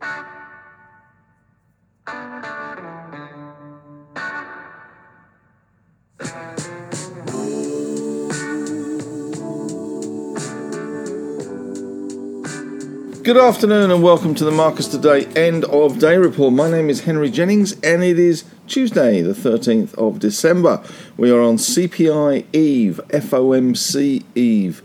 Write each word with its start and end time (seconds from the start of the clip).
Good 0.00 0.06
afternoon 13.36 13.90
and 13.90 14.02
welcome 14.02 14.34
to 14.36 14.44
the 14.44 14.50
Marcus 14.50 14.88
Today 14.88 15.26
end 15.36 15.64
of 15.66 15.98
day 15.98 16.16
report. 16.16 16.54
My 16.54 16.70
name 16.70 16.88
is 16.88 17.02
Henry 17.02 17.30
Jennings 17.30 17.72
and 17.82 18.02
it 18.02 18.18
is 18.18 18.44
Tuesday, 18.66 19.20
the 19.20 19.34
13th 19.34 19.92
of 19.96 20.18
December. 20.18 20.82
We 21.18 21.30
are 21.30 21.42
on 21.42 21.58
CPI 21.58 22.46
Eve, 22.54 23.00
FOMC 23.08 24.24
Eve. 24.34 24.82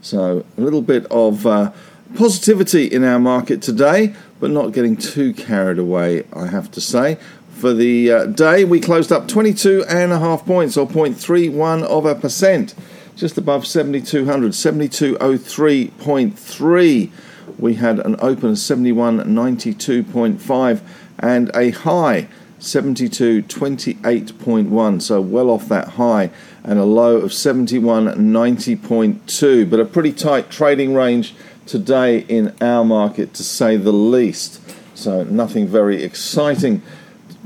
So 0.00 0.44
a 0.58 0.60
little 0.60 0.82
bit 0.82 1.06
of 1.06 1.46
uh, 1.46 1.70
positivity 2.14 2.86
in 2.86 3.04
our 3.04 3.18
market 3.18 3.60
today, 3.62 4.14
but 4.40 4.50
not 4.50 4.72
getting 4.72 4.96
too 4.96 5.34
carried 5.34 5.78
away, 5.78 6.24
I 6.32 6.46
have 6.46 6.70
to 6.72 6.80
say. 6.80 7.18
For 7.50 7.72
the 7.72 8.10
uh, 8.12 8.26
day, 8.26 8.64
we 8.64 8.80
closed 8.80 9.10
up 9.10 9.28
22 9.28 9.84
and 9.88 10.12
a 10.12 10.18
half 10.18 10.44
points, 10.44 10.76
or 10.76 10.86
0.31 10.86 11.84
of 11.84 12.04
a 12.04 12.14
percent, 12.14 12.74
just 13.16 13.38
above 13.38 13.66
7200, 13.66 14.52
7203.3 14.52 17.10
we 17.58 17.74
had 17.74 17.98
an 18.00 18.16
open 18.18 18.50
of 18.50 18.56
71.92.5 18.56 20.80
and 21.18 21.50
a 21.54 21.70
high 21.70 22.28
72.28.1, 22.60 25.02
so 25.02 25.20
well 25.20 25.50
off 25.50 25.68
that 25.68 25.88
high, 25.88 26.30
and 26.64 26.78
a 26.78 26.84
low 26.84 27.18
of 27.18 27.30
71.90.2, 27.30 29.70
but 29.70 29.78
a 29.78 29.84
pretty 29.84 30.12
tight 30.12 30.50
trading 30.50 30.94
range 30.94 31.34
today 31.66 32.20
in 32.20 32.54
our 32.60 32.84
market 32.84 33.34
to 33.34 33.42
say 33.42 33.76
the 33.76 33.92
least. 33.92 34.60
So 34.96 35.24
nothing 35.24 35.66
very 35.66 36.02
exciting 36.02 36.82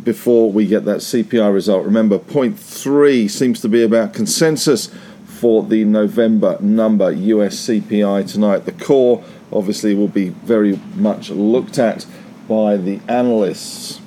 before 0.02 0.50
we 0.50 0.66
get 0.66 0.84
that 0.84 0.98
CPI 0.98 1.52
result. 1.52 1.84
Remember, 1.84 2.18
point 2.18 2.58
three 2.58 3.28
seems 3.28 3.60
to 3.60 3.68
be 3.68 3.82
about 3.82 4.14
consensus 4.14 4.88
for 5.24 5.62
the 5.62 5.84
November 5.84 6.58
number 6.60 7.10
US 7.10 7.56
CPI 7.66 8.30
tonight. 8.30 8.66
The 8.66 8.72
core 8.72 9.24
obviously 9.52 9.94
will 9.94 10.08
be 10.08 10.28
very 10.28 10.78
much 10.94 11.30
looked 11.30 11.78
at 11.78 12.06
by 12.48 12.76
the 12.76 13.00
analysts. 13.08 14.00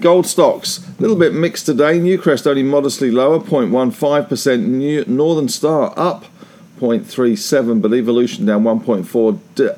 Gold 0.00 0.26
stocks, 0.26 0.78
a 0.98 1.00
little 1.02 1.16
bit 1.16 1.34
mixed 1.34 1.66
today. 1.66 1.98
Newcrest 1.98 2.46
only 2.46 2.62
modestly 2.62 3.10
lower, 3.10 3.38
0.15%. 3.38 4.66
New, 4.66 5.04
Northern 5.06 5.48
Star 5.48 5.92
up 5.96 6.24
0.37%, 6.80 7.82
but 7.82 7.92
Evolution 7.92 8.46
down 8.46 8.64
1.4. 8.64 9.38
De, 9.54 9.76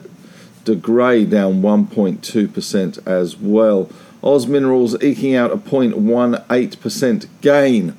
De 0.64 0.76
Grey 0.76 1.24
down 1.24 1.60
1.2% 1.60 3.06
as 3.06 3.36
well. 3.36 3.90
Oz 4.22 4.46
Minerals 4.46 5.00
eking 5.02 5.34
out 5.34 5.50
a 5.50 5.56
0.18% 5.56 7.26
gain. 7.40 7.96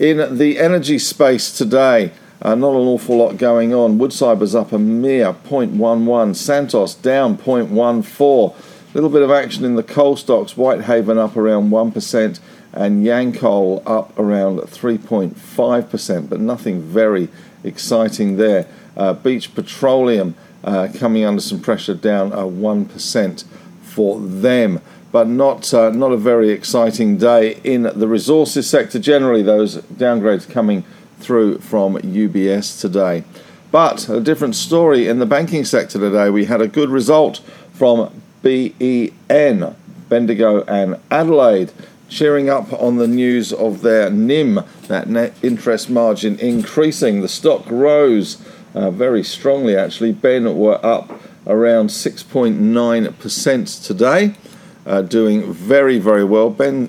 In 0.00 0.38
the 0.38 0.58
energy 0.58 0.98
space 0.98 1.56
today, 1.56 2.10
uh, 2.42 2.56
not 2.56 2.72
an 2.72 2.88
awful 2.88 3.16
lot 3.16 3.36
going 3.36 3.72
on. 3.72 3.96
Woodside 3.96 4.40
was 4.40 4.52
up 4.54 4.72
a 4.72 4.78
mere 4.78 5.32
0.11. 5.32 6.34
Santos 6.34 6.96
down 6.96 7.38
0.14 7.38 8.54
A 8.54 8.94
little 8.94 9.08
bit 9.08 9.22
of 9.22 9.30
action 9.30 9.64
in 9.64 9.76
the 9.76 9.84
coal 9.84 10.16
stocks. 10.16 10.56
Whitehaven 10.56 11.16
up 11.16 11.36
around 11.36 11.70
1% 11.70 12.40
and 12.72 13.04
Yancoal 13.04 13.84
up 13.86 14.18
around 14.18 14.58
3.5%, 14.58 16.28
but 16.28 16.40
nothing 16.40 16.82
very 16.82 17.28
exciting 17.62 18.36
there. 18.36 18.66
Uh, 18.96 19.12
Beach 19.12 19.54
Petroleum 19.54 20.34
uh, 20.64 20.88
coming 20.96 21.24
under 21.24 21.40
some 21.40 21.60
pressure, 21.60 21.94
down 21.94 22.32
uh, 22.32 22.38
1% 22.38 23.44
for 23.82 24.18
them. 24.18 24.80
But 25.14 25.28
not 25.28 25.72
uh, 25.72 25.90
not 25.90 26.10
a 26.10 26.16
very 26.16 26.50
exciting 26.50 27.18
day 27.18 27.60
in 27.62 27.82
the 27.84 28.08
resources 28.08 28.68
sector. 28.68 28.98
Generally, 28.98 29.44
those 29.44 29.76
downgrades 29.76 30.50
coming 30.50 30.82
through 31.20 31.58
from 31.58 31.94
UBS 31.98 32.80
today. 32.80 33.22
But 33.70 34.08
a 34.08 34.20
different 34.20 34.56
story 34.56 35.06
in 35.06 35.20
the 35.20 35.26
banking 35.26 35.64
sector 35.64 36.00
today. 36.00 36.30
We 36.30 36.46
had 36.46 36.60
a 36.60 36.66
good 36.66 36.90
result 36.90 37.42
from 37.72 38.22
BEN, 38.42 39.76
Bendigo 40.08 40.64
and 40.64 40.98
Adelaide, 41.12 41.70
cheering 42.08 42.50
up 42.50 42.72
on 42.72 42.96
the 42.96 43.06
news 43.06 43.52
of 43.52 43.82
their 43.82 44.10
NIM, 44.10 44.64
that 44.88 45.06
net 45.06 45.32
interest 45.44 45.88
margin 45.88 46.40
increasing. 46.40 47.20
The 47.20 47.28
stock 47.28 47.70
rose 47.70 48.44
uh, 48.74 48.90
very 48.90 49.22
strongly 49.22 49.76
actually. 49.76 50.10
Ben 50.10 50.58
were 50.58 50.84
up 50.84 51.20
around 51.46 51.90
6.9% 51.90 53.86
today, 53.86 54.34
uh, 54.86 55.02
doing 55.02 55.52
very, 55.52 55.98
very 55.98 56.24
well. 56.24 56.50
Ben 56.50 56.88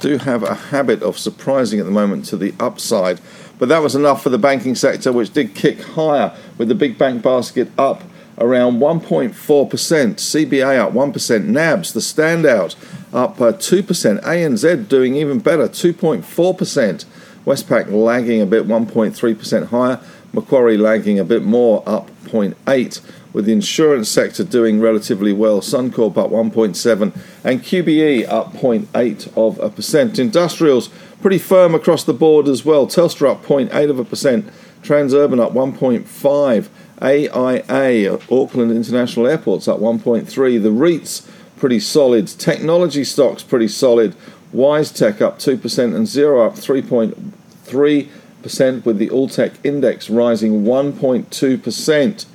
do 0.00 0.18
have 0.18 0.42
a 0.42 0.54
habit 0.54 1.02
of 1.02 1.18
surprising 1.18 1.80
at 1.80 1.86
the 1.86 1.90
moment 1.90 2.24
to 2.26 2.36
the 2.36 2.54
upside. 2.60 3.20
But 3.58 3.68
that 3.70 3.82
was 3.82 3.94
enough 3.94 4.22
for 4.22 4.28
the 4.28 4.38
banking 4.38 4.74
sector, 4.74 5.12
which 5.12 5.32
did 5.32 5.54
kick 5.54 5.80
higher 5.82 6.36
with 6.56 6.68
the 6.68 6.74
big 6.74 6.98
bank 6.98 7.22
basket 7.22 7.70
up 7.76 8.02
around 8.38 8.78
1.4%, 8.78 9.32
CBA 9.34 10.78
up 10.78 10.92
1%, 10.92 11.44
NABS, 11.46 11.92
the 11.92 12.00
standout, 12.00 12.76
up 13.12 13.40
uh, 13.40 13.52
2%, 13.52 14.22
ANZ 14.22 14.88
doing 14.88 15.16
even 15.16 15.40
better, 15.40 15.68
2.4%, 15.68 17.04
Westpac 17.44 17.90
lagging 17.90 18.40
a 18.40 18.46
bit, 18.46 18.68
1.3% 18.68 19.66
higher, 19.68 20.00
Macquarie 20.32 20.76
lagging 20.76 21.18
a 21.18 21.24
bit 21.24 21.42
more, 21.42 21.82
up 21.86 22.10
0.8, 22.26 23.00
with 23.32 23.44
the 23.44 23.52
insurance 23.52 24.08
sector 24.08 24.42
doing 24.44 24.80
relatively 24.80 25.32
well, 25.32 25.60
Suncorp 25.60 26.16
up 26.16 26.30
1.7, 26.30 27.16
and 27.44 27.62
QBE 27.62 28.26
up 28.28 28.54
0.8 28.54 29.36
of 29.36 29.60
a 29.60 29.70
percent. 29.70 30.18
Industrials 30.18 30.88
pretty 31.20 31.38
firm 31.38 31.74
across 31.74 32.04
the 32.04 32.14
board 32.14 32.48
as 32.48 32.64
well, 32.64 32.86
Telstra 32.86 33.32
up 33.32 33.44
0.8 33.44 33.90
of 33.90 33.98
a 33.98 34.04
percent, 34.04 34.48
Transurban 34.82 35.40
up 35.40 35.52
1.5, 35.52 36.68
AIA, 37.00 38.18
Auckland 38.30 38.72
International 38.72 39.26
Airport's 39.26 39.68
up 39.68 39.78
1.3. 39.78 40.62
The 40.62 40.70
REITs 40.70 41.28
pretty 41.56 41.80
solid. 41.80 42.26
Technology 42.26 43.04
stocks 43.04 43.42
pretty 43.42 43.68
solid. 43.68 44.16
WiseTech 44.54 45.20
up 45.20 45.38
2% 45.38 45.94
and 45.94 46.06
Xero 46.06 46.46
up 46.46 46.54
3.3% 46.54 48.84
with 48.84 48.98
the 48.98 49.08
Alltech 49.08 49.52
index 49.62 50.08
rising 50.08 50.64
1.2%. 50.64 52.26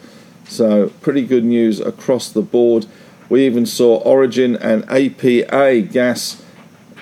So 0.48 0.90
pretty 1.02 1.26
good 1.26 1.44
news 1.44 1.80
across 1.80 2.30
the 2.30 2.42
board. 2.42 2.86
We 3.30 3.45
even 3.45 3.66
saw 3.66 3.98
Origin 3.98 4.56
and 4.57 4.84
APA 4.90 5.81
gas 5.92 6.44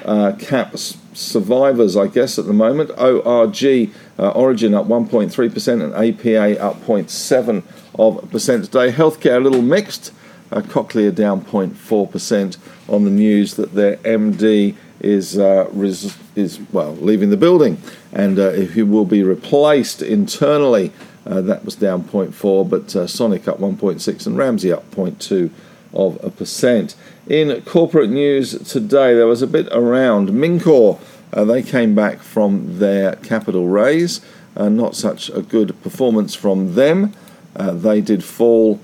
uh, 0.06 0.34
caps 0.40 0.98
survivors, 1.14 1.98
I 1.98 2.08
guess, 2.08 2.40
at 2.40 2.46
the 2.46 2.54
moment. 2.54 2.92
ORG 2.98 3.92
uh, 4.18 4.30
Origin 4.30 4.74
up 4.74 4.86
1.3% 4.88 5.84
and 5.84 5.94
APA 5.94 6.62
up 6.62 6.82
0.7 6.84 7.64
of 7.96 8.32
percent 8.32 8.66
today. 8.66 8.92
Healthcare 8.92 9.38
a 9.38 9.40
little 9.40 9.62
mixed. 9.62 10.14
Uh, 10.52 10.60
Cochlear 10.62 11.16
down 11.16 11.42
0.4% 11.46 12.58
on 12.90 13.06
the 13.06 13.10
news 13.10 13.56
that 13.56 13.74
their 13.74 13.96
MD 13.98 14.76
is 15.00 15.38
uh, 15.40 15.68
res- 15.72 16.18
is 16.36 16.60
well 16.72 16.94
leaving 16.98 17.30
the 17.30 17.38
building, 17.38 17.82
and 18.12 18.38
uh, 18.38 18.52
he 18.52 18.84
will 18.84 19.06
be 19.06 19.24
replaced 19.24 20.02
internally. 20.02 20.92
Uh, 21.32 21.40
that 21.40 21.64
was 21.64 21.76
down 21.76 22.04
0.4, 22.04 22.70
but 22.70 22.94
uh, 22.94 23.08
Sonic 23.08 23.48
up 23.48 23.58
1.6 23.58 24.28
and 24.28 24.38
Ramsay 24.38 24.74
up 24.74 24.92
0.2 24.92 25.50
of 25.94 26.22
a 26.22 26.30
percent. 26.30 26.94
In 27.26 27.62
corporate 27.62 28.10
news 28.10 28.52
today, 28.70 29.14
there 29.14 29.28
was 29.28 29.42
a 29.42 29.48
bit 29.48 29.70
around 29.72 30.30
Mincor. 30.30 31.00
Uh, 31.32 31.46
they 31.46 31.64
came 31.64 31.96
back 31.96 32.20
from 32.20 32.80
their 32.80 33.16
capital 33.16 33.70
raise. 33.70 34.20
Uh, 34.58 34.68
not 34.68 34.94
such 34.94 35.30
a 35.30 35.42
good 35.42 35.82
performance 35.82 36.36
from 36.36 36.76
them. 36.76 37.14
Uh, 37.56 37.72
they 37.72 38.02
did 38.02 38.26
fall 38.26 38.82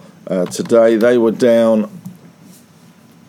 today. 0.52 0.96
They 0.96 1.18
were 1.18 1.32
down 1.32 1.90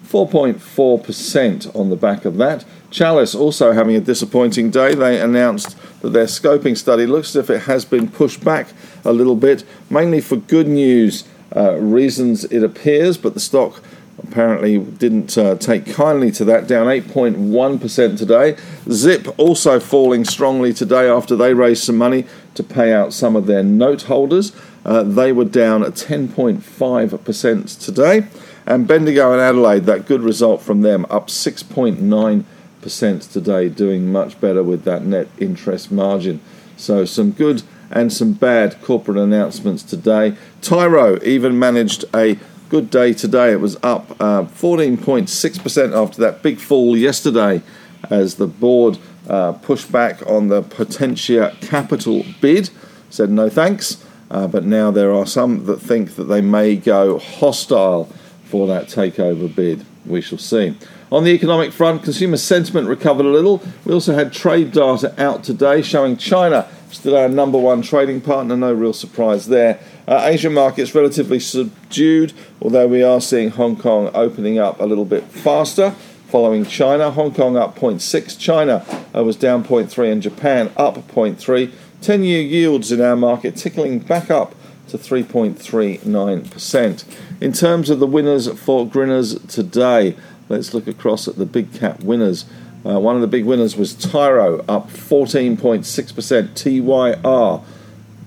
4.4% 0.04 1.76
on 1.76 1.90
the 1.90 1.96
back 1.96 2.24
of 2.24 2.36
that. 2.38 2.64
Chalice 2.90 3.34
also 3.34 3.72
having 3.72 3.96
a 3.96 4.00
disappointing 4.00 4.70
day. 4.70 4.94
They 4.94 5.20
announced 5.20 5.76
that 6.00 6.10
their 6.10 6.26
scoping 6.26 6.76
study 6.76 7.06
looks 7.06 7.30
as 7.30 7.36
if 7.36 7.50
it 7.50 7.62
has 7.62 7.84
been 7.84 8.08
pushed 8.08 8.44
back 8.44 8.68
a 9.04 9.12
little 9.12 9.36
bit, 9.36 9.64
mainly 9.90 10.20
for 10.20 10.36
good 10.36 10.68
news 10.68 11.24
uh, 11.54 11.74
reasons, 11.76 12.44
it 12.44 12.62
appears, 12.62 13.16
but 13.16 13.34
the 13.34 13.40
stock 13.40 13.82
apparently 14.22 14.78
didn't 14.78 15.38
uh, 15.38 15.54
take 15.56 15.86
kindly 15.86 16.30
to 16.32 16.44
that, 16.44 16.66
down 16.66 16.86
8.1% 16.86 18.18
today. 18.18 18.56
Zip 18.90 19.28
also 19.38 19.80
falling 19.80 20.24
strongly 20.24 20.72
today 20.72 21.08
after 21.08 21.36
they 21.36 21.54
raised 21.54 21.84
some 21.84 21.96
money 21.96 22.26
to 22.54 22.62
pay 22.62 22.92
out 22.92 23.12
some 23.12 23.36
of 23.36 23.46
their 23.46 23.62
note 23.62 24.02
holders. 24.02 24.52
Uh, 24.84 25.02
they 25.02 25.32
were 25.32 25.44
down 25.44 25.82
at 25.82 25.92
10.5% 25.92 27.84
today. 27.84 28.26
And 28.66 28.86
Bendigo 28.86 29.32
and 29.32 29.40
Adelaide, 29.40 29.84
that 29.86 30.06
good 30.06 30.20
result 30.20 30.60
from 30.60 30.82
them, 30.82 31.06
up 31.08 31.28
6.9% 31.28 32.44
today, 32.88 33.68
doing 33.68 34.10
much 34.10 34.40
better 34.40 34.62
with 34.62 34.84
that 34.84 35.04
net 35.04 35.28
interest 35.38 35.90
margin. 35.90 36.40
So, 36.76 37.04
some 37.04 37.32
good 37.32 37.62
and 37.90 38.12
some 38.12 38.32
bad 38.32 38.80
corporate 38.82 39.16
announcements 39.16 39.82
today. 39.82 40.36
Tyro 40.60 41.22
even 41.22 41.58
managed 41.58 42.04
a 42.14 42.38
good 42.68 42.90
day 42.90 43.14
today. 43.14 43.52
It 43.52 43.60
was 43.60 43.76
up 43.82 44.10
uh, 44.20 44.44
14.6% 44.44 45.96
after 45.96 46.20
that 46.20 46.42
big 46.42 46.58
fall 46.58 46.96
yesterday 46.96 47.62
as 48.10 48.36
the 48.36 48.46
board 48.46 48.98
uh, 49.28 49.52
pushed 49.52 49.90
back 49.90 50.26
on 50.26 50.48
the 50.48 50.62
Potentia 50.62 51.56
Capital 51.60 52.24
bid, 52.40 52.70
said 53.10 53.30
no 53.30 53.48
thanks. 53.48 54.04
Uh, 54.30 54.46
but 54.46 54.64
now 54.64 54.90
there 54.90 55.12
are 55.14 55.26
some 55.26 55.64
that 55.64 55.80
think 55.80 56.16
that 56.16 56.24
they 56.24 56.42
may 56.42 56.76
go 56.76 57.18
hostile 57.18 58.04
for 58.44 58.66
that 58.66 58.86
takeover 58.86 59.52
bid. 59.54 59.84
We 60.04 60.20
shall 60.20 60.38
see. 60.38 60.76
On 61.10 61.24
the 61.24 61.30
economic 61.30 61.72
front, 61.72 62.02
consumer 62.02 62.36
sentiment 62.36 62.86
recovered 62.86 63.24
a 63.24 63.30
little. 63.30 63.62
We 63.86 63.94
also 63.94 64.14
had 64.14 64.30
trade 64.32 64.72
data 64.72 65.14
out 65.16 65.42
today 65.42 65.80
showing 65.80 66.18
China 66.18 66.68
still 66.90 67.16
our 67.16 67.30
number 67.30 67.58
one 67.58 67.80
trading 67.80 68.20
partner. 68.20 68.54
No 68.56 68.74
real 68.74 68.92
surprise 68.92 69.46
there. 69.46 69.80
Uh, 70.06 70.20
Asian 70.24 70.52
markets 70.52 70.94
relatively 70.94 71.40
subdued, 71.40 72.34
although 72.60 72.86
we 72.86 73.02
are 73.02 73.22
seeing 73.22 73.48
Hong 73.50 73.76
Kong 73.76 74.10
opening 74.12 74.58
up 74.58 74.80
a 74.80 74.84
little 74.84 75.06
bit 75.06 75.24
faster. 75.24 75.94
Following 76.28 76.66
China, 76.66 77.10
Hong 77.10 77.32
Kong 77.32 77.56
up 77.56 77.78
0.6, 77.78 78.38
China 78.38 78.84
uh, 79.16 79.24
was 79.24 79.36
down 79.36 79.64
0.3, 79.64 80.12
and 80.12 80.20
Japan 80.20 80.70
up 80.76 80.96
0.3. 81.08 81.72
10 82.02 82.22
year 82.22 82.42
yields 82.42 82.92
in 82.92 83.00
our 83.00 83.16
market 83.16 83.56
tickling 83.56 83.98
back 83.98 84.30
up 84.30 84.54
to 84.88 84.98
3.39%. 84.98 87.04
In 87.40 87.52
terms 87.52 87.88
of 87.88 87.98
the 87.98 88.06
winners 88.06 88.46
for 88.58 88.86
Grinners 88.86 89.38
today, 89.46 90.14
let's 90.48 90.74
look 90.74 90.86
across 90.86 91.28
at 91.28 91.36
the 91.36 91.46
big 91.46 91.72
cap 91.72 92.00
winners. 92.00 92.44
Uh, 92.86 92.98
one 92.98 93.14
of 93.14 93.20
the 93.20 93.26
big 93.26 93.44
winners 93.44 93.76
was 93.76 93.94
Tyro, 93.94 94.64
up 94.68 94.88
14.6%. 94.88 96.54
TYR, 96.54 97.64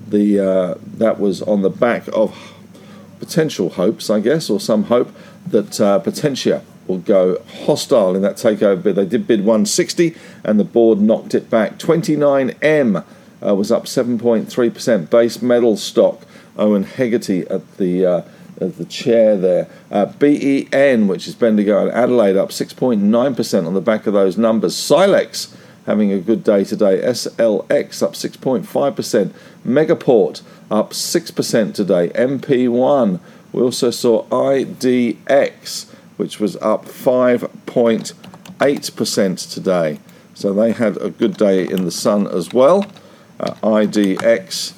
the 0.08 0.40
uh, 0.40 0.76
that 0.98 1.20
was 1.20 1.42
on 1.42 1.62
the 1.62 1.70
back 1.70 2.08
of 2.14 2.54
potential 3.20 3.70
hopes, 3.70 4.10
I 4.10 4.20
guess, 4.20 4.50
or 4.50 4.60
some 4.60 4.84
hope 4.84 5.12
that 5.48 5.80
uh, 5.80 6.00
Potentia 6.00 6.64
will 6.88 6.98
go 6.98 7.42
hostile 7.66 8.16
in 8.16 8.22
that 8.24 8.36
takeover 8.36 8.84
bid. 8.84 8.96
They 8.96 9.06
did 9.06 9.26
bid 9.26 9.40
160, 9.42 10.16
and 10.44 10.60
the 10.60 10.64
board 10.64 11.00
knocked 11.00 11.34
it 11.34 11.50
back. 11.50 11.78
29M 11.80 13.06
uh, 13.46 13.56
was 13.56 13.72
up 13.72 13.86
7.3%. 13.86 15.10
Base 15.10 15.42
metal 15.42 15.78
stock, 15.78 16.22
Owen 16.58 16.84
Hegarty 16.84 17.48
at 17.50 17.78
the 17.78 18.06
as 18.62 18.78
the 18.78 18.86
chair 18.86 19.36
there. 19.36 19.68
Uh, 19.90 20.06
BEN, 20.06 21.08
which 21.08 21.28
is 21.28 21.34
Bendigo 21.36 21.82
and 21.82 21.92
Adelaide, 21.92 22.38
up 22.38 22.50
6.9% 22.50 23.68
on 23.68 23.74
the 23.74 23.82
back 23.82 24.08
of 24.08 24.14
those 24.14 24.38
numbers. 24.38 24.74
Silex 24.76 25.54
having 25.86 26.12
a 26.12 26.20
good 26.20 26.44
day 26.44 26.64
today. 26.64 27.02
SLX 27.02 28.04
up 28.04 28.14
6.5%. 28.14 29.34
Megaport 29.66 30.42
up 30.70 30.92
6% 30.92 31.74
today. 31.74 32.10
MP1. 32.10 33.20
We 33.52 33.62
also 33.62 33.90
saw 33.92 34.26
IDX, 34.28 35.90
which 36.18 36.40
was 36.40 36.56
up 36.58 36.86
5.8% 36.86 39.54
today. 39.54 40.00
So 40.34 40.54
they 40.54 40.72
had 40.72 40.96
a 40.98 41.10
good 41.10 41.36
day 41.36 41.68
in 41.68 41.84
the 41.84 41.92
sun 41.92 42.26
as 42.28 42.54
well. 42.54 42.86
Uh, 43.40 43.56
IDX 43.56 44.76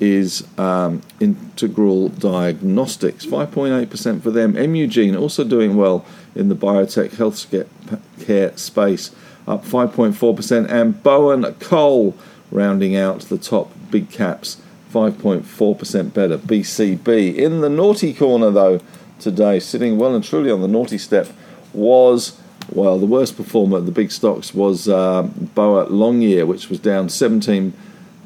is 0.00 0.46
um, 0.58 1.02
Integral 1.20 2.08
Diagnostics, 2.08 3.26
5.8% 3.26 4.22
for 4.22 4.30
them. 4.30 4.56
Imugene 4.56 5.14
also 5.14 5.44
doing 5.44 5.76
well 5.76 6.04
in 6.34 6.48
the 6.48 6.56
biotech 6.56 7.10
healthcare 7.10 8.58
space, 8.58 9.10
up 9.46 9.64
5.4%. 9.64 10.70
And 10.70 11.02
Bowen 11.02 11.54
Coal 11.60 12.16
rounding 12.50 12.96
out 12.96 13.20
the 13.22 13.38
top 13.38 13.70
big 13.90 14.10
caps, 14.10 14.60
5.4% 14.92 16.14
better. 16.14 16.38
BCB. 16.38 17.36
In 17.36 17.60
the 17.60 17.68
naughty 17.68 18.14
corner, 18.14 18.50
though, 18.50 18.80
today, 19.18 19.60
sitting 19.60 19.98
well 19.98 20.14
and 20.14 20.24
truly 20.24 20.50
on 20.50 20.62
the 20.62 20.68
naughty 20.68 20.98
step, 20.98 21.28
was. 21.72 22.38
Well, 22.72 23.00
the 23.00 23.06
worst 23.06 23.36
performer 23.36 23.78
of 23.78 23.86
the 23.86 23.90
big 23.90 24.12
stocks 24.12 24.54
was 24.54 24.88
uh, 24.88 25.22
Boart 25.22 25.88
Longyear, 25.88 26.46
which 26.46 26.68
was 26.68 26.78
down 26.78 27.08
17 27.08 27.72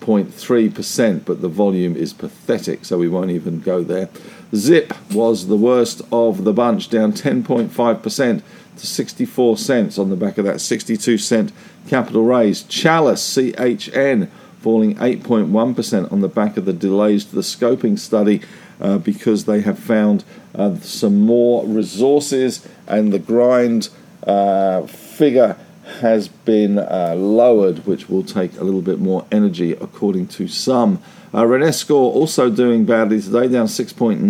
0.3%, 0.04 1.24
but 1.24 1.40
the 1.40 1.48
volume 1.48 1.96
is 1.96 2.12
pathetic, 2.12 2.84
so 2.84 2.98
we 2.98 3.08
won't 3.08 3.30
even 3.30 3.60
go 3.60 3.82
there. 3.82 4.08
Zip 4.54 4.92
was 5.12 5.46
the 5.46 5.56
worst 5.56 6.02
of 6.12 6.44
the 6.44 6.52
bunch, 6.52 6.90
down 6.90 7.12
10.5% 7.12 8.42
to 8.76 8.86
64 8.86 9.56
cents 9.56 9.98
on 9.98 10.10
the 10.10 10.16
back 10.16 10.38
of 10.38 10.44
that 10.44 10.60
62 10.60 11.18
cent 11.18 11.52
capital 11.88 12.24
raise. 12.24 12.62
Chalice, 12.64 13.36
CHN, 13.36 14.28
falling 14.60 14.94
8.1% 14.96 16.12
on 16.12 16.20
the 16.20 16.28
back 16.28 16.56
of 16.56 16.64
the 16.64 16.72
delays 16.72 17.24
to 17.26 17.34
the 17.34 17.42
scoping 17.42 17.98
study 17.98 18.42
uh, 18.80 18.98
because 18.98 19.44
they 19.44 19.60
have 19.60 19.78
found 19.78 20.24
uh, 20.54 20.76
some 20.76 21.20
more 21.22 21.64
resources 21.66 22.66
and 22.86 23.12
the 23.12 23.18
grind 23.18 23.88
uh, 24.26 24.82
figure 24.82 25.56
has 26.00 26.28
been 26.28 26.78
uh, 26.78 27.14
lowered, 27.16 27.86
which 27.86 28.08
will 28.08 28.22
take 28.22 28.58
a 28.58 28.64
little 28.64 28.82
bit 28.82 28.98
more 28.98 29.26
energy, 29.30 29.72
according 29.72 30.28
to 30.28 30.48
some. 30.48 31.02
Uh, 31.32 31.42
Renascor 31.42 31.90
also 31.90 32.48
doing 32.48 32.84
badly 32.84 33.20
today, 33.20 33.48
down 33.48 33.66
6.9%. 33.66 34.20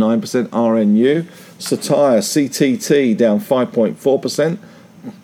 RNU. 0.49 1.27
Cettire, 1.59 2.19
CTT, 2.19 3.17
down 3.17 3.41
5.4%. 3.41 4.59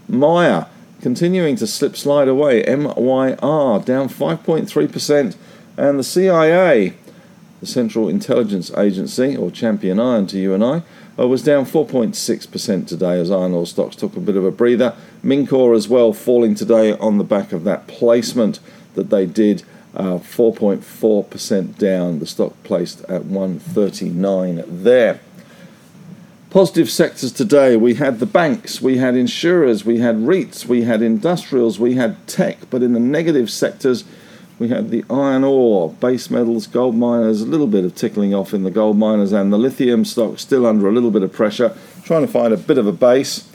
Myer 0.09 0.67
continuing 1.01 1.57
to 1.57 1.67
slip 1.67 1.97
slide 1.97 2.29
away. 2.29 2.63
MYR, 2.65 3.85
down 3.85 4.09
5.3%. 4.09 5.37
And 5.77 5.99
the 5.99 6.05
CIA, 6.05 6.95
the 7.61 7.67
Central 7.67 8.09
Intelligence 8.09 8.73
Agency, 8.77 9.37
or 9.37 9.51
Champion 9.51 10.01
Iron 10.01 10.27
to 10.29 10.39
you 10.39 10.55
and 10.55 10.65
I, 10.65 10.83
was 11.17 11.43
down 11.43 11.67
4.6% 11.67 12.87
today 12.87 13.21
as 13.21 13.31
iron 13.31 13.53
ore 13.53 13.67
stocks 13.67 13.97
took 13.97 14.17
a 14.17 14.21
bit 14.21 14.37
of 14.37 14.45
a 14.45 14.51
breather. 14.51 14.95
Mincor 15.23 15.77
as 15.77 15.89
well 15.89 16.13
falling 16.13 16.55
today 16.55 16.93
on 16.93 17.19
the 17.19 17.25
back 17.25 17.53
of 17.53 17.65
that 17.65 17.87
placement 17.87 18.59
that 18.95 19.11
they 19.11 19.27
did. 19.27 19.63
Uh, 19.95 20.19
4.4% 20.19 21.77
down. 21.77 22.21
The 22.21 22.27
stock 22.27 22.55
placed 22.63 23.03
at 23.05 23.25
139 23.25 24.65
there. 24.69 25.21
Positive 26.49 26.89
sectors 26.89 27.33
today. 27.33 27.77
We 27.77 27.95
had 27.95 28.19
the 28.19 28.27
banks, 28.27 28.81
we 28.81 28.99
had 28.99 29.15
insurers, 29.15 29.85
we 29.85 29.99
had 29.99 30.17
REITs, 30.17 30.67
we 30.67 30.83
had 30.83 31.03
industrials, 31.03 31.79
we 31.79 31.95
had 31.95 32.27
tech. 32.27 32.59
But 32.71 32.83
in 32.83 32.93
the 32.93 33.01
negative 33.01 33.51
sectors, 33.51 34.05
we 34.61 34.69
had 34.69 34.91
the 34.91 35.05
iron 35.09 35.43
ore, 35.43 35.91
base 35.91 36.31
metals, 36.31 36.67
gold 36.67 36.95
miners, 36.95 37.41
a 37.41 37.47
little 37.47 37.67
bit 37.67 37.83
of 37.83 37.95
tickling 37.95 38.35
off 38.35 38.53
in 38.53 38.63
the 38.63 38.71
gold 38.71 38.99
miners, 38.99 39.33
and 39.33 39.51
the 39.51 39.57
lithium 39.57 40.05
stock 40.05 40.39
still 40.39 40.67
under 40.67 40.87
a 40.87 40.93
little 40.93 41.11
bit 41.11 41.23
of 41.23 41.33
pressure, 41.33 41.75
trying 42.05 42.27
to 42.27 42.31
find 42.31 42.53
a 42.53 42.59
bit 42.59 42.77
of 42.77 42.87
a 42.87 42.93
base. 42.93 43.51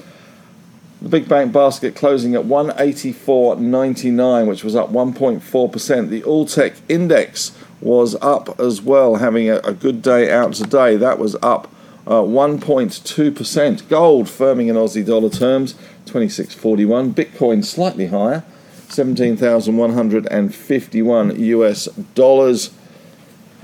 The 1.03 1.09
big 1.09 1.29
bank 1.29 1.53
basket 1.53 1.95
closing 1.95 2.33
at 2.33 2.45
184.99, 2.45 4.47
which 4.47 4.63
was 4.63 4.75
up 4.75 4.89
1.4%. 4.89 6.09
The 6.09 6.23
Alltech 6.23 6.73
index 6.89 7.55
was 7.81 8.15
up 8.15 8.59
as 8.59 8.81
well, 8.81 9.17
having 9.17 9.47
a, 9.47 9.57
a 9.57 9.73
good 9.73 10.01
day 10.01 10.31
out 10.31 10.53
today. 10.53 10.97
That 10.97 11.19
was 11.19 11.35
up 11.43 11.67
uh, 12.07 12.21
1.2%. 12.21 13.89
Gold 13.89 14.25
firming 14.25 14.69
in 14.69 14.75
Aussie 14.75 15.05
dollar 15.05 15.29
terms, 15.29 15.75
26.41. 16.07 17.13
Bitcoin 17.13 17.63
slightly 17.63 18.07
higher, 18.07 18.43
17,151 18.91 21.43
US 21.43 21.85
dollars. 22.15 22.71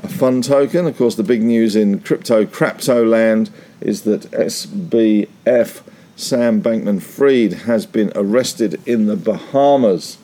A 0.03 0.07
fun 0.07 0.41
token. 0.41 0.87
Of 0.87 0.97
course, 0.97 1.13
the 1.15 1.23
big 1.23 1.43
news 1.43 1.75
in 1.75 1.99
crypto 1.99 2.45
crapto 2.45 3.07
land 3.07 3.51
is 3.79 4.01
that 4.03 4.21
SBF 4.31 5.81
Sam 6.15 6.61
Bankman 6.61 7.01
Fried 7.01 7.53
has 7.63 7.85
been 7.85 8.11
arrested 8.15 8.81
in 8.85 9.07
the 9.07 9.15
Bahamas. 9.15 10.17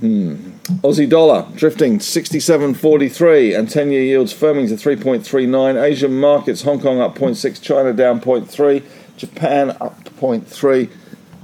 Hmm. 0.00 0.52
Aussie 0.82 1.08
dollar 1.08 1.46
drifting 1.54 1.98
67.43 1.98 3.58
and 3.58 3.70
10 3.70 3.92
year 3.92 4.02
yields 4.02 4.34
firming 4.34 4.68
to 4.68 4.74
3.39. 4.74 5.80
Asian 5.80 6.18
markets, 6.18 6.62
Hong 6.62 6.80
Kong 6.80 7.00
up 7.00 7.16
0.6, 7.16 7.60
China 7.60 7.92
down 7.92 8.20
0.3, 8.20 8.82
Japan 9.16 9.70
up 9.80 10.02
0.3. 10.04 10.90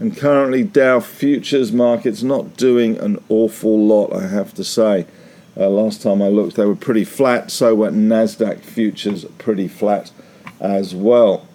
And 0.00 0.16
currently, 0.16 0.62
Dow 0.62 1.00
futures 1.00 1.72
markets 1.72 2.22
not 2.22 2.56
doing 2.56 2.96
an 2.98 3.22
awful 3.28 3.84
lot, 3.84 4.12
I 4.12 4.28
have 4.28 4.54
to 4.54 4.64
say. 4.64 5.06
Uh, 5.56 5.68
last 5.68 6.02
time 6.02 6.22
I 6.22 6.28
looked, 6.28 6.54
they 6.54 6.64
were 6.64 6.76
pretty 6.76 7.04
flat, 7.04 7.50
so 7.50 7.74
were 7.74 7.90
NASDAQ 7.90 8.60
futures 8.60 9.24
pretty 9.38 9.66
flat 9.66 10.12
as 10.60 10.94
well. 10.94 11.46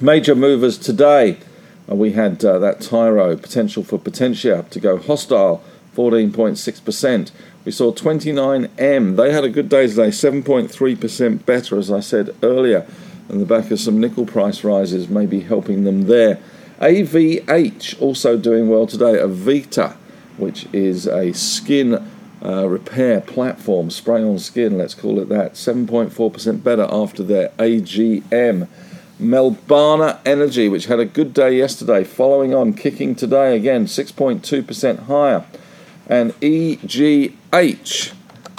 Major 0.00 0.36
movers 0.36 0.78
today. 0.78 1.38
Uh, 1.90 1.96
we 1.96 2.12
had 2.12 2.44
uh, 2.44 2.60
that 2.60 2.80
Tyro 2.80 3.36
potential 3.36 3.82
for 3.82 3.98
Potentia 3.98 4.64
to 4.70 4.78
go 4.78 4.98
hostile, 4.98 5.62
14.6%. 5.96 7.30
We 7.64 7.72
saw 7.72 7.92
29M. 7.92 9.16
They 9.16 9.32
had 9.32 9.44
a 9.44 9.48
good 9.48 9.68
day 9.68 9.88
today, 9.88 10.08
7.3% 10.08 11.44
better, 11.44 11.78
as 11.78 11.90
I 11.90 12.00
said 12.00 12.34
earlier. 12.44 12.86
And 13.32 13.40
the 13.40 13.46
back 13.46 13.70
of 13.70 13.80
some 13.80 13.98
nickel 13.98 14.26
price 14.26 14.62
rises, 14.62 15.08
maybe 15.08 15.40
helping 15.40 15.84
them 15.84 16.02
there. 16.02 16.38
AVH 16.80 18.00
also 18.00 18.36
doing 18.36 18.68
well 18.68 18.86
today. 18.86 19.14
Avita, 19.14 19.96
which 20.36 20.68
is 20.72 21.06
a 21.06 21.32
skin 21.32 22.06
uh, 22.44 22.68
repair 22.68 23.22
platform, 23.22 23.90
spray 23.90 24.22
on 24.22 24.38
skin, 24.38 24.76
let's 24.76 24.94
call 24.94 25.18
it 25.18 25.30
that. 25.30 25.54
7.4% 25.54 26.62
better 26.62 26.86
after 26.90 27.22
their 27.22 27.48
AGM. 27.58 28.68
Melbana 29.18 30.18
Energy, 30.26 30.68
which 30.68 30.86
had 30.86 31.00
a 31.00 31.04
good 31.04 31.32
day 31.32 31.56
yesterday, 31.56 32.04
following 32.04 32.54
on, 32.54 32.74
kicking 32.74 33.14
today 33.14 33.56
again, 33.56 33.86
6.2% 33.86 35.06
higher. 35.06 35.46
And 36.06 36.32
EGH, 36.42 38.12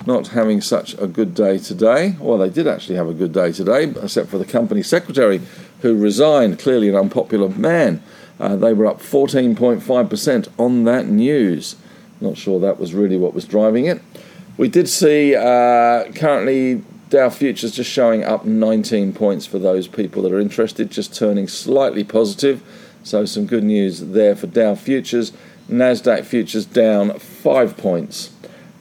not 0.06 0.30
having 0.30 0.62
such 0.62 0.94
a 0.96 1.08
good 1.08 1.34
day 1.34 1.58
today. 1.58 2.16
Well, 2.20 2.38
they 2.38 2.50
did 2.50 2.68
actually 2.68 2.96
have 2.96 3.08
a 3.08 3.14
good 3.14 3.34
day 3.34 3.52
today, 3.52 3.86
except 4.02 4.30
for 4.30 4.38
the 4.38 4.46
company 4.46 4.84
secretary 4.84 5.42
who 5.82 5.98
resigned, 5.98 6.60
clearly 6.60 6.90
an 6.90 6.96
unpopular 6.96 7.50
man. 7.50 8.02
Uh, 8.40 8.56
they 8.56 8.74
were 8.74 8.86
up 8.86 9.00
14.5% 9.00 10.48
on 10.58 10.84
that 10.86 11.08
news. 11.08 11.76
Not 12.20 12.38
sure 12.38 12.60
that 12.60 12.80
was 12.80 12.94
really 12.94 13.18
what 13.18 13.34
was 13.34 13.46
driving 13.46 13.86
it. 13.86 14.02
We 14.58 14.68
did 14.68 14.88
see 14.88 15.36
uh, 15.36 16.12
currently 16.14 16.84
Dow 17.10 17.30
futures 17.30 17.74
just 17.74 17.92
showing 17.92 18.24
up 18.24 18.46
19 18.46 19.14
points 19.14 19.46
for 19.46 19.60
those 19.60 19.88
people 19.88 20.24
that 20.24 20.32
are 20.32 20.40
interested, 20.40 20.90
just 20.90 21.14
turning 21.14 21.48
slightly 21.48 22.04
positive. 22.04 22.64
So 23.04 23.26
some 23.26 23.46
good 23.46 23.64
news 23.64 24.00
there 24.00 24.36
for 24.36 24.48
Dow 24.48 24.76
futures. 24.76 25.32
Nasdaq 25.70 26.26
futures 26.26 26.66
down 26.66 27.20
five 27.20 27.78
points. 27.78 28.32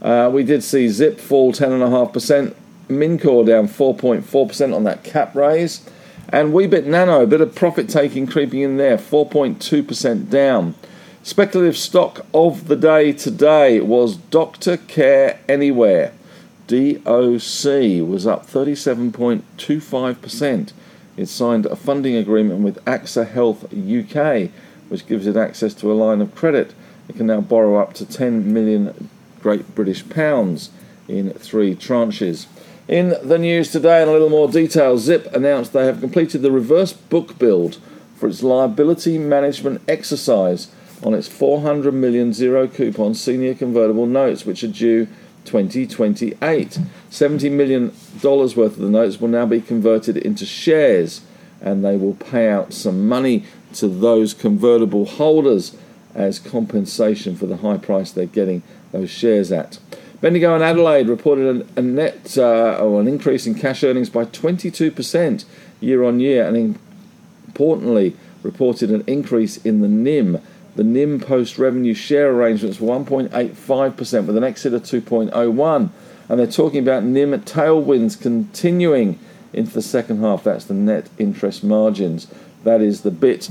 Uh, 0.03 0.31
we 0.33 0.43
did 0.43 0.65
see 0.65 0.89
Zip 0.89 1.21
fall 1.21 1.53
10.5%, 1.53 2.55
Mincor 2.89 3.47
down 3.47 3.69
4.4% 3.69 4.75
on 4.75 4.83
that 4.85 5.05
cap 5.05 5.35
raise, 5.35 5.87
and 6.29 6.53
Weebit 6.53 6.87
Nano, 6.87 7.23
a 7.23 7.27
bit 7.27 7.41
of 7.41 7.55
profit 7.55 7.89
taking 7.89 8.27
creeping 8.27 8.61
in 8.61 8.77
there, 8.79 8.99
4.2% 8.99 10.29
down. 10.29 10.75
Speculative 11.23 11.77
stock 11.77 12.27
of 12.35 12.67
the 12.67 12.75
day 12.75 13.13
today 13.13 13.81
was 13.81 14.17
Doctor 14.17 14.77
Care 14.77 15.39
Anywhere. 15.49 16.13
DOC 16.67 18.03
was 18.03 18.27
up 18.27 18.45
37.25%. 18.47 20.73
It 21.17 21.27
signed 21.27 21.67
a 21.67 21.77
funding 21.77 22.17
agreement 22.17 22.65
with 22.65 22.85
AXA 22.87 23.31
Health 23.31 23.73
UK, 23.73 24.51
which 24.89 25.07
gives 25.07 25.29
it 25.29 25.37
access 25.37 25.75
to 25.75 25.93
a 25.93 25.95
line 25.95 26.21
of 26.21 26.35
credit. 26.35 26.75
It 27.09 27.15
can 27.17 27.27
now 27.27 27.41
borrow 27.41 27.77
up 27.77 27.93
to 27.95 28.05
10 28.07 28.53
million 28.53 29.09
Great 29.43 29.75
British 29.75 30.09
pounds 30.09 30.71
in 31.09 31.31
three 31.31 31.75
tranches. 31.75 32.47
In 32.89 33.17
the 33.23 33.39
news 33.39 33.71
today, 33.71 34.03
in 34.03 34.09
a 34.09 34.13
little 34.13 34.29
more 34.29 34.49
detail, 34.49 34.99
Zip 34.99 35.33
announced 35.35 35.73
they 35.73 35.87
have 35.87 36.01
completed 36.01 36.43
the 36.43 36.53
reverse 36.53 36.93
book 36.93 37.39
build 37.39 37.79
for 38.17 38.29
its 38.29 38.43
liability 38.43 39.19
management 39.19 39.83
exercise 39.89 40.71
on 41.03 41.15
its 41.15 41.29
400 41.29 41.93
million 41.93 42.33
zero 42.33 42.69
coupon 42.69 43.15
senior 43.15 43.55
convertible 43.55 44.07
notes, 44.07 44.47
which 44.47 44.63
are 44.63 44.69
due 44.69 45.07
2028. 45.45 46.79
$70 47.11 47.51
million 47.51 47.93
worth 48.23 48.57
of 48.57 48.77
the 48.77 48.89
notes 48.89 49.21
will 49.21 49.29
now 49.29 49.47
be 49.47 49.61
converted 49.61 50.17
into 50.17 50.47
shares 50.47 51.23
and 51.61 51.85
they 51.85 51.97
will 51.97 52.15
pay 52.15 52.49
out 52.49 52.73
some 52.73 53.09
money 53.09 53.45
to 53.75 53.89
those 53.89 54.35
convertible 54.35 55.05
holders 55.05 55.77
as 56.15 56.39
compensation 56.39 57.37
for 57.37 57.47
the 57.47 57.59
high 57.59 57.79
price 57.79 58.11
they're 58.11 58.27
getting 58.27 58.63
those 58.93 59.11
shares 59.11 59.51
at. 59.51 59.79
Bendigo 60.21 60.55
and 60.55 60.63
Adelaide 60.63 61.09
reported 61.09 61.67
a, 61.77 61.83
net 61.83 62.39
uh, 62.39 62.77
or 62.77 63.01
an 63.01 63.09
increase 63.09 63.47
in 63.47 63.55
cash 63.55 63.83
earnings 63.83 64.09
by 64.09 64.25
22% 64.25 65.45
year 65.81 66.05
on 66.05 66.21
year 66.21 66.47
and 66.47 66.79
importantly 67.47 68.17
reported 68.45 68.91
an 68.91 69.03
increase 69.09 69.57
in 69.59 69.81
the 69.81 69.89
NIM 69.89 70.41
the 70.75 70.85
NIM 70.85 71.21
post 71.21 71.59
revenue 71.59 71.93
share 71.93 72.31
arrangements 72.31 72.81
were 72.81 72.97
1.85% 72.99 74.27
with 74.27 74.37
an 74.37 74.45
exit 74.45 74.73
of 74.73 74.83
2.01. 74.83 75.91
And 76.29 76.39
they're 76.39 76.47
talking 76.47 76.83
about 76.83 77.03
NIM 77.03 77.33
tailwinds 77.43 78.21
continuing 78.21 79.19
into 79.53 79.73
the 79.73 79.83
second 79.83 80.21
half. 80.21 80.45
That's 80.45 80.65
the 80.65 80.75
net 80.75 81.11
interest 81.19 81.63
margins. 81.63 82.27
That 82.65 82.81
is 82.81 83.03
the 83.03 83.11
bit 83.11 83.51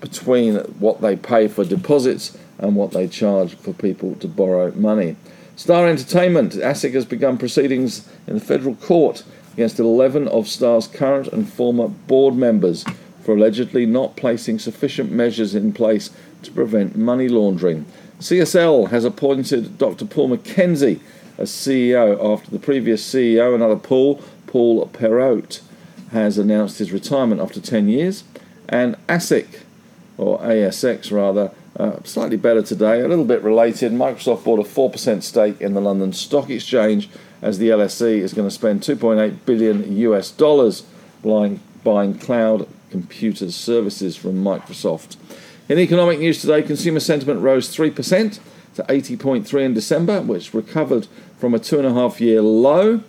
between 0.00 0.56
what 0.78 1.02
they 1.02 1.14
pay 1.14 1.46
for 1.46 1.64
deposits 1.64 2.38
and 2.62 2.76
what 2.76 2.92
they 2.92 3.08
charge 3.08 3.54
for 3.56 3.74
people 3.74 4.14
to 4.14 4.28
borrow 4.28 4.72
money. 4.72 5.16
Star 5.56 5.86
Entertainment, 5.86 6.54
ASIC 6.54 6.94
has 6.94 7.04
begun 7.04 7.36
proceedings 7.36 8.08
in 8.26 8.34
the 8.34 8.40
federal 8.40 8.76
court 8.76 9.24
against 9.52 9.78
11 9.78 10.28
of 10.28 10.48
Star's 10.48 10.86
current 10.86 11.28
and 11.28 11.52
former 11.52 11.88
board 11.88 12.34
members 12.34 12.84
for 13.22 13.34
allegedly 13.34 13.84
not 13.84 14.16
placing 14.16 14.58
sufficient 14.58 15.12
measures 15.12 15.54
in 15.54 15.72
place 15.72 16.10
to 16.42 16.50
prevent 16.50 16.96
money 16.96 17.28
laundering. 17.28 17.84
CSL 18.18 18.90
has 18.90 19.04
appointed 19.04 19.76
Dr. 19.78 20.06
Paul 20.06 20.36
McKenzie 20.36 21.00
as 21.38 21.50
CEO 21.50 22.18
after 22.32 22.50
the 22.50 22.58
previous 22.58 23.04
CEO, 23.04 23.54
another 23.54 23.76
Paul, 23.76 24.22
Paul 24.46 24.86
Perreault, 24.88 25.60
has 26.12 26.38
announced 26.38 26.78
his 26.78 26.92
retirement 26.92 27.40
after 27.40 27.60
10 27.60 27.88
years. 27.88 28.24
And 28.68 28.96
ASIC, 29.08 29.60
or 30.16 30.38
ASX 30.40 31.10
rather, 31.10 31.50
uh, 31.78 32.02
slightly 32.04 32.36
better 32.36 32.62
today, 32.62 33.00
a 33.00 33.08
little 33.08 33.24
bit 33.24 33.42
related. 33.42 33.92
Microsoft 33.92 34.44
bought 34.44 34.58
a 34.58 34.62
4% 34.62 35.22
stake 35.22 35.60
in 35.60 35.74
the 35.74 35.80
London 35.80 36.12
Stock 36.12 36.50
Exchange 36.50 37.08
as 37.40 37.58
the 37.58 37.68
LSE 37.68 38.18
is 38.18 38.34
going 38.34 38.46
to 38.46 38.54
spend 38.54 38.82
2.8 38.82 39.44
billion 39.46 39.96
US 39.98 40.30
dollars 40.30 40.84
buying, 41.24 41.60
buying 41.82 42.18
cloud 42.18 42.68
computer 42.90 43.50
services 43.50 44.16
from 44.16 44.44
Microsoft. 44.44 45.16
In 45.68 45.78
economic 45.78 46.18
news 46.18 46.40
today, 46.40 46.62
consumer 46.62 47.00
sentiment 47.00 47.40
rose 47.40 47.74
3% 47.74 48.38
to 48.74 48.82
80.3 48.82 49.64
in 49.64 49.74
December, 49.74 50.20
which 50.20 50.52
recovered 50.52 51.06
from 51.38 51.54
a 51.54 51.58
two 51.58 51.78
and 51.78 51.86
a 51.86 51.94
half 51.94 52.20
year 52.20 52.42
low. 52.42 53.02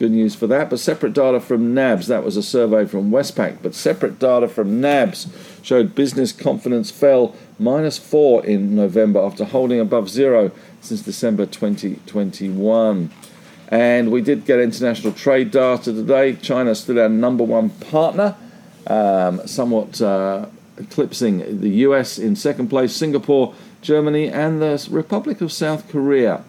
Good 0.00 0.12
news 0.12 0.34
for 0.34 0.46
that. 0.46 0.70
But 0.70 0.80
separate 0.80 1.12
data 1.12 1.40
from 1.40 1.74
NABS, 1.74 2.06
that 2.06 2.24
was 2.24 2.38
a 2.38 2.42
survey 2.42 2.86
from 2.86 3.10
Westpac, 3.10 3.58
but 3.62 3.74
separate 3.74 4.18
data 4.18 4.48
from 4.48 4.80
NABS 4.80 5.28
showed 5.62 5.94
business 5.94 6.32
confidence 6.32 6.90
fell 6.90 7.36
minus 7.58 7.98
four 7.98 8.42
in 8.46 8.74
November 8.74 9.20
after 9.20 9.44
holding 9.44 9.78
above 9.78 10.08
zero 10.08 10.52
since 10.80 11.02
December 11.02 11.44
2021. 11.44 13.10
And 13.68 14.10
we 14.10 14.22
did 14.22 14.46
get 14.46 14.58
international 14.58 15.12
trade 15.12 15.50
data 15.50 15.92
today. 15.92 16.34
China 16.36 16.74
still 16.74 16.98
our 16.98 17.10
number 17.10 17.44
one 17.44 17.68
partner, 17.68 18.36
um, 18.86 19.46
somewhat 19.46 20.00
uh, 20.00 20.46
eclipsing 20.78 21.60
the 21.60 21.68
US 21.84 22.18
in 22.18 22.36
second 22.36 22.68
place, 22.68 22.96
Singapore, 22.96 23.54
Germany, 23.82 24.28
and 24.28 24.62
the 24.62 24.88
Republic 24.90 25.42
of 25.42 25.52
South 25.52 25.90
Korea. 25.90 26.42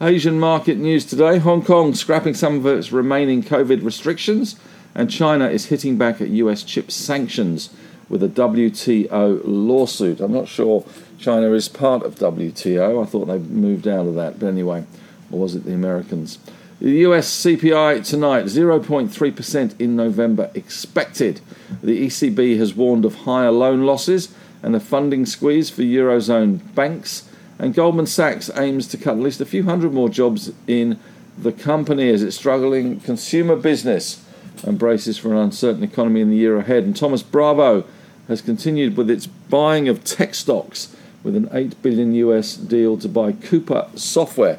Asian 0.00 0.38
market 0.38 0.78
news 0.78 1.04
today 1.04 1.38
Hong 1.38 1.60
Kong 1.60 1.92
scrapping 1.92 2.34
some 2.34 2.58
of 2.58 2.66
its 2.66 2.92
remaining 2.92 3.42
COVID 3.42 3.82
restrictions, 3.82 4.54
and 4.94 5.10
China 5.10 5.48
is 5.48 5.66
hitting 5.66 5.98
back 5.98 6.20
at 6.20 6.28
US 6.28 6.62
chip 6.62 6.92
sanctions 6.92 7.70
with 8.08 8.22
a 8.22 8.28
WTO 8.28 9.40
lawsuit. 9.44 10.20
I'm 10.20 10.32
not 10.32 10.46
sure 10.46 10.86
China 11.18 11.52
is 11.52 11.68
part 11.68 12.04
of 12.04 12.14
WTO. 12.14 13.02
I 13.02 13.06
thought 13.06 13.24
they 13.24 13.38
moved 13.38 13.88
out 13.88 14.06
of 14.06 14.14
that, 14.14 14.38
but 14.38 14.46
anyway, 14.46 14.84
or 15.32 15.40
was 15.40 15.56
it 15.56 15.64
the 15.64 15.74
Americans? 15.74 16.38
The 16.80 16.98
US 16.98 17.28
CPI 17.28 18.06
tonight, 18.06 18.44
0.3% 18.44 19.80
in 19.80 19.96
November 19.96 20.52
expected. 20.54 21.40
The 21.82 22.06
ECB 22.06 22.56
has 22.58 22.72
warned 22.72 23.04
of 23.04 23.16
higher 23.16 23.50
loan 23.50 23.84
losses 23.84 24.32
and 24.62 24.76
a 24.76 24.80
funding 24.80 25.26
squeeze 25.26 25.70
for 25.70 25.82
Eurozone 25.82 26.60
banks. 26.76 27.27
And 27.58 27.74
Goldman 27.74 28.06
Sachs 28.06 28.50
aims 28.56 28.86
to 28.88 28.96
cut 28.96 29.14
at 29.14 29.20
least 29.20 29.40
a 29.40 29.46
few 29.46 29.64
hundred 29.64 29.92
more 29.92 30.08
jobs 30.08 30.52
in 30.66 30.98
the 31.36 31.52
company 31.52 32.10
as 32.10 32.22
it's 32.22 32.36
struggling 32.36 33.00
consumer 33.00 33.56
business 33.56 34.24
and 34.64 34.78
braces 34.78 35.18
for 35.18 35.32
an 35.32 35.38
uncertain 35.38 35.82
economy 35.82 36.20
in 36.20 36.30
the 36.30 36.36
year 36.36 36.56
ahead. 36.58 36.84
And 36.84 36.96
Thoma 36.96 37.22
Bravo 37.30 37.84
has 38.28 38.42
continued 38.42 38.96
with 38.96 39.10
its 39.10 39.26
buying 39.26 39.88
of 39.88 40.04
tech 40.04 40.34
stocks 40.34 40.94
with 41.22 41.34
an 41.34 41.48
8 41.52 41.80
billion 41.82 42.14
US 42.14 42.56
deal 42.56 42.96
to 42.98 43.08
buy 43.08 43.32
Coupa 43.32 43.96
Software. 43.98 44.58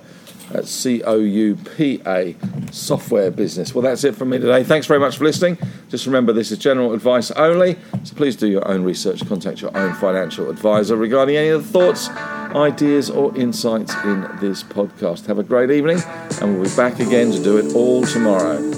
That's 0.52 0.72
C 0.72 1.04
O 1.04 1.20
U 1.20 1.58
P 1.78 2.02
A 2.08 2.36
software 2.72 3.30
business. 3.30 3.76
Well, 3.76 3.84
that's 3.84 4.04
it 4.04 4.16
from 4.16 4.32
me 4.32 4.40
today. 4.40 4.64
Thanks 4.64 4.88
very 4.88 5.00
much 5.00 5.18
for 5.18 5.24
listening. 5.24 5.60
Just 5.90 6.08
remember, 6.08 6.34
this 6.34 6.52
is 6.52 6.58
general 6.58 6.94
advice 6.94 7.30
only, 7.32 7.78
so 8.04 8.16
please 8.16 8.36
do 8.36 8.48
your 8.48 8.68
own 8.68 8.84
research. 8.84 9.26
Contact 9.28 9.62
your 9.62 9.76
own 9.78 9.94
financial 9.96 10.50
advisor 10.50 10.96
regarding 10.96 11.36
any 11.36 11.50
of 11.50 11.72
the 11.72 11.72
thoughts, 11.72 12.08
ideas, 12.56 13.10
or 13.10 13.36
insights 13.36 13.94
in 14.04 14.22
this 14.40 14.64
podcast. 14.64 15.26
Have 15.28 15.40
a 15.40 15.44
great 15.44 15.72
evening, 15.72 16.00
and 16.42 16.56
we'll 16.56 16.70
be 16.70 16.76
back 16.76 17.00
again 17.00 17.32
to 17.32 17.44
do 17.44 17.58
it 17.58 17.74
all 17.74 18.04
tomorrow. 18.04 18.69